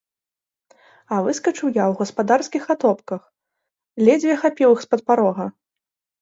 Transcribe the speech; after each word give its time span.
А 1.15 1.19
выскачыў 1.27 1.67
я 1.67 1.83
ў 1.83 1.93
гаспадарскіх 1.99 2.63
атопках, 2.75 3.21
ледзьве 4.09 4.35
хапіў 4.45 4.69
іх 4.79 4.83
з-пад 4.87 5.01
парога. 5.13 5.45